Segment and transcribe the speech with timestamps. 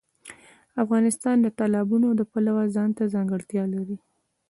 [0.83, 3.97] افغانستان د تالابونه د پلوه ځانته ځانګړتیا لري.